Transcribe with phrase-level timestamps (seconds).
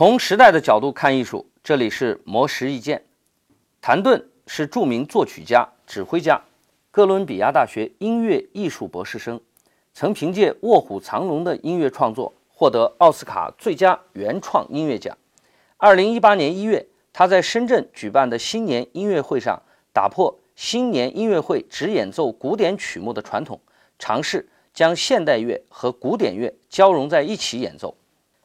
[0.00, 3.04] 从时代的角度看艺术，这里是魔石意见。
[3.82, 6.40] 谭盾是著名作曲家、指挥家，
[6.90, 9.38] 哥伦比亚大学音乐艺术博士生，
[9.92, 15.18] 曾凭借《卧虎藏龙》的音乐创作获得奥斯卡最佳原创音乐奖。
[15.76, 19.60] 二零一八年一月，他在深圳举办的新年音乐会上，
[19.92, 23.60] 打破新年音乐会只演奏古典曲目的传统，
[23.98, 27.94] 尝试将现代乐和古典乐交融在一起演奏。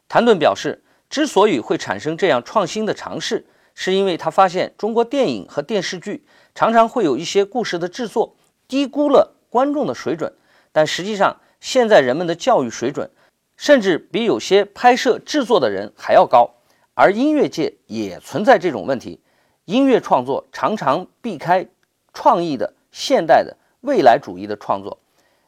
[0.06, 0.82] 谭盾表示。
[1.08, 6.24] 之所以会产生这样创新的尝试，是因为他发现中国电影和电视剧
[6.54, 8.34] 常常会有一些故事的制作
[8.66, 10.32] 低估了观众的水准，
[10.72, 13.10] 但实际上现在人们的教育水准
[13.56, 16.50] 甚至比有些拍摄制作的人还要高，
[16.94, 19.20] 而音乐界也存在这种问题，
[19.64, 21.66] 音乐创作常常避开
[22.12, 24.98] 创意的现代的未来主义的创作，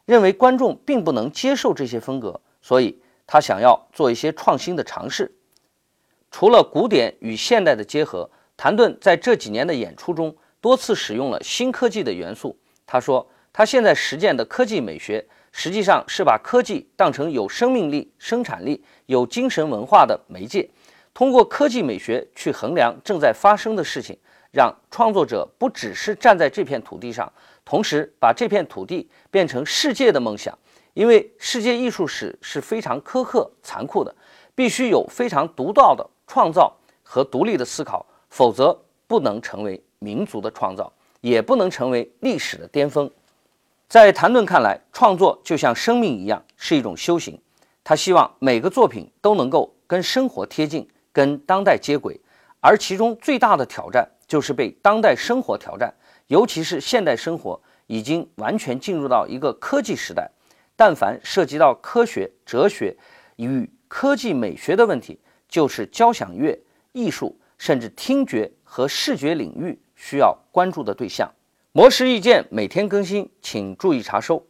[0.05, 5.31] 认为观众并不能接受这些风格，所以他想要做一些创新的尝试。
[6.31, 12.57] 除了古典与现代的结合，谭盾在这几年的演出中多次使用了新科技的元素。
[12.85, 20.69] 他说，他现在实践的科技美学，实际上是把科技当成有生命力、生产力、有精神文化的媒介，
[21.13, 24.17] 通过科技美学去衡量正在发生的事情，
[24.51, 27.31] 让创作者不只是站在这片土地上，
[27.65, 30.57] 同时把这片土地变成世界的梦想。
[30.93, 34.13] 因为世界艺术史是非常苛刻、残酷的，
[34.53, 36.07] 必须有非常独到的。
[36.29, 43.09] 创造和独立的思考，否则不能成为民族的创造，也不能成为历史的巅峰。
[43.87, 47.41] 在谭盾看来，创作就像生命一样，是一种修行。
[47.83, 52.21] 他希望每个作品都能够跟生活贴近，跟当代接轨。
[52.61, 55.91] 而其中最大的挑战就是被当代生活挑战，
[56.27, 60.29] 尤其是现代生活已经完全进入到一个科技时代。
[60.75, 62.95] 但凡涉及到科学、哲学
[63.37, 65.19] 与科技美学的问题，
[65.49, 66.57] 就是交响乐
[66.93, 71.29] 艺术，甚至听觉和视觉领域需要关注的对象。
[71.71, 74.45] 模式意见每天更新，请注意查收。